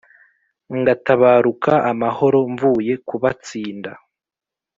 ngatabaruka 0.77 1.73
amahoro 1.91 2.39
mvuye 2.53 2.93
kubatsinda 3.07 3.91